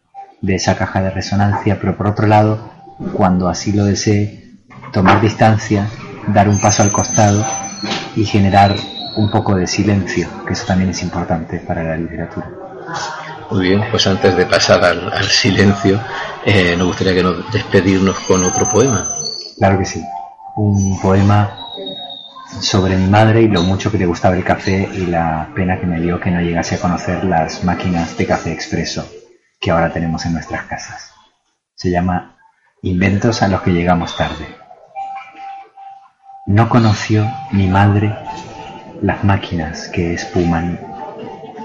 de 0.41 0.55
esa 0.55 0.77
caja 0.77 1.03
de 1.03 1.11
resonancia, 1.11 1.79
pero 1.81 1.97
por 1.97 2.07
otro 2.07 2.27
lado, 2.27 2.71
cuando 3.13 3.49
así 3.49 3.73
lo 3.73 3.85
desee, 3.85 4.57
tomar 4.93 5.21
distancia, 5.21 5.89
dar 6.29 6.49
un 6.49 6.59
paso 6.61 6.83
al 6.83 6.93
costado 6.93 7.45
y 8.17 8.25
generar 8.25 8.75
un 9.17 9.31
poco 9.31 9.55
de 9.57 9.67
silencio, 9.67 10.29
que 10.47 10.53
eso 10.53 10.67
también 10.67 10.91
es 10.91 11.03
importante 11.03 11.59
para 11.59 11.83
la 11.83 11.97
literatura. 11.97 12.49
Muy 13.51 13.69
bien, 13.69 13.83
pues 13.91 14.07
antes 14.07 14.37
de 14.37 14.47
pasar 14.47 14.85
al, 14.85 15.25
silencio, 15.25 16.01
eh, 16.45 16.77
nos 16.77 16.87
gustaría 16.87 17.15
que 17.15 17.23
nos 17.25 17.51
despedirnos 17.51 18.21
con 18.21 18.45
otro 18.45 18.71
poema. 18.71 19.09
Claro 19.59 19.77
que 19.77 19.85
sí. 19.85 20.05
Un 20.55 21.01
poema 21.01 21.57
sobre 22.61 22.97
mi 22.97 23.09
madre 23.09 23.43
y 23.43 23.49
lo 23.49 23.63
mucho 23.63 23.91
que 23.91 23.99
le 23.99 24.07
gustaba 24.07 24.37
el 24.37 24.45
café 24.45 24.89
y 24.93 25.07
la 25.07 25.49
pena 25.55 25.81
que 25.81 25.87
me 25.87 26.01
dio 26.01 26.21
que 26.21 26.31
no 26.31 26.41
llegase 26.41 26.77
a 26.77 26.81
conocer 26.81 27.25
las 27.25 27.65
máquinas 27.65 28.17
de 28.17 28.27
café 28.27 28.53
expreso 28.53 29.09
que 29.61 29.73
ahora 29.73 29.93
tenemos 29.93 30.25
en 30.27 30.35
nuestras 30.35 30.67
casas. 30.67 31.13
Se 31.75 31.91
llama 31.91 32.37
Inventos 32.83 33.43
a 33.43 33.49
los 33.49 33.63
que 33.63 33.73
llegamos 33.73 34.17
tarde. 34.17 34.47
No 36.47 36.69
conoció 36.69 37.29
mi 37.51 37.67
madre 37.67 38.17
las 39.03 39.25
máquinas 39.25 39.89
que 39.89 40.15
espuman. 40.15 40.79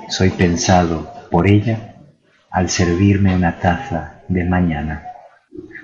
Soy 0.09 0.31
pensado 0.31 1.14
por 1.29 1.47
ella 1.47 1.95
al 2.51 2.69
servirme 2.69 3.35
una 3.35 3.59
taza 3.59 4.21
de 4.27 4.43
mañana, 4.43 5.03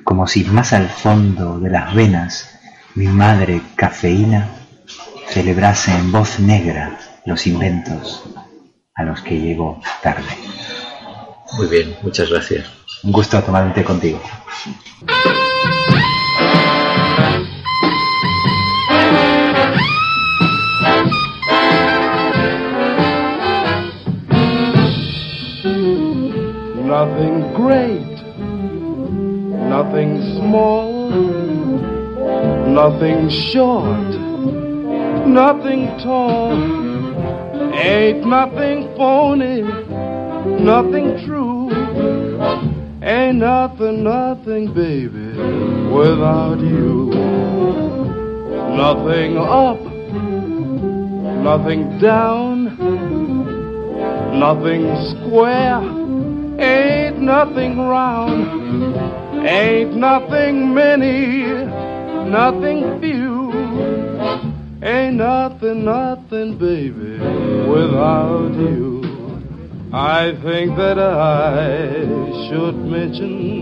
como 0.03 0.27
si 0.27 0.43
más 0.45 0.73
al 0.73 0.87
fondo 0.87 1.59
de 1.59 1.69
las 1.69 1.93
venas 1.93 2.59
mi 2.95 3.07
madre 3.07 3.61
cafeína 3.75 4.47
celebrase 5.27 5.91
en 5.91 6.11
voz 6.11 6.39
negra 6.39 6.97
los 7.25 7.47
inventos 7.47 8.23
a 8.95 9.03
los 9.03 9.21
que 9.21 9.39
llego 9.39 9.81
tarde. 10.01 10.35
Muy 11.53 11.67
bien, 11.67 11.95
muchas 12.01 12.29
gracias. 12.29 12.67
Un 13.03 13.11
gusto 13.11 13.41
tomar 13.41 13.65
un 13.65 13.73
té 13.73 13.83
contigo. 13.83 14.21
Nothing 27.01 27.53
great, 27.55 28.15
nothing 29.73 30.21
small, 30.37 31.09
nothing 32.69 33.27
short, 33.27 34.07
nothing 35.25 35.87
tall. 35.97 36.53
Ain't 37.73 38.23
nothing 38.27 38.95
phony, 38.95 39.63
nothing 40.61 41.25
true. 41.25 41.71
Ain't 43.01 43.37
nothing, 43.37 44.03
nothing, 44.03 44.71
baby, 44.71 45.29
without 45.89 46.59
you. 46.59 47.09
Nothing 48.77 49.37
up, 49.39 49.81
nothing 51.49 51.97
down, 51.97 52.77
nothing 54.39 54.83
square 55.09 55.90
nothing 57.21 57.77
round, 57.77 58.95
ain't 59.47 59.95
nothing 59.95 60.73
many, 60.73 61.43
nothing 62.29 62.99
few. 62.99 63.51
Ain't 64.83 65.17
nothing, 65.17 65.85
nothing, 65.85 66.57
baby, 66.57 67.19
without 67.69 68.51
you. 68.53 69.01
I 69.93 70.31
think 70.41 70.75
that 70.77 70.97
I 70.97 72.07
should 72.49 72.75
mention 72.77 73.61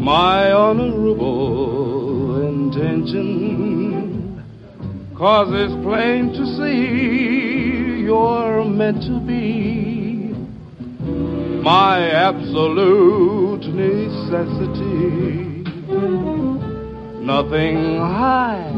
my 0.00 0.52
honorable 0.52 2.46
intention. 2.46 4.40
Cause 5.16 5.48
it's 5.50 5.74
plain 5.82 6.32
to 6.34 6.46
see 6.58 8.02
you're 8.04 8.64
meant 8.64 9.02
to 9.02 9.18
be 9.26 9.93
my 11.64 12.10
absolute 12.10 13.64
necessity. 13.72 15.64
Nothing 17.24 17.96
high, 17.96 18.70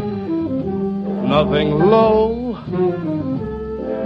nothing 1.27 1.71
low, 1.81 2.53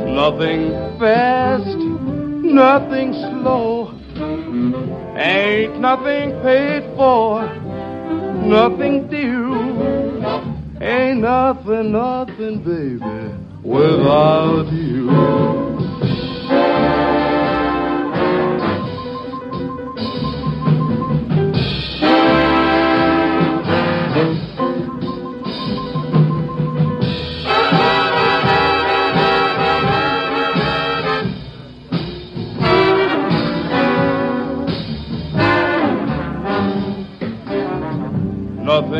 nothing 0.07 0.71
fast, 0.99 1.77
nothing 1.77 3.13
slow. 3.13 3.93
Ain't 5.19 5.79
nothing 5.79 6.41
paid 6.41 6.83
for, 6.97 7.45
nothing 8.47 9.09
due. 9.09 9.61
Ain't 10.81 11.21
nothing, 11.21 11.93
nothing, 11.93 12.63
baby, 12.65 13.35
without 13.63 14.73
you. 14.73 15.70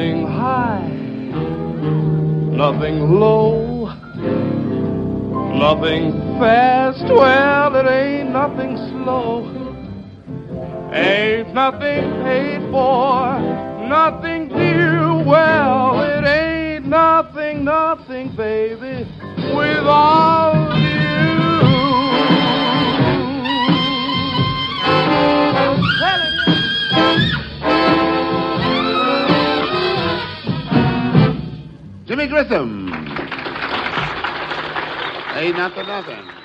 Nothing 0.01 0.27
high, 0.29 0.89
nothing 2.57 3.21
low, 3.21 3.85
nothing 5.59 6.13
fast. 6.41 7.05
Well, 7.05 7.77
it 7.77 7.87
ain't 7.87 8.31
nothing 8.31 8.79
slow. 8.79 9.45
Ain't 10.95 11.53
nothing 11.53 12.23
paid 12.23 12.63
for, 12.71 13.41
nothing 13.89 14.49
due. 14.49 15.23
Well, 15.29 16.01
it 16.01 16.25
ain't 16.25 16.87
nothing, 16.87 17.65
nothing, 17.65 18.35
baby, 18.35 19.07
without 19.55 20.80
Jimmy 32.21 32.33
Grissom. 32.33 32.93
Ain't 35.37 35.57
nothing, 35.57 35.87
nothing. 35.87 36.40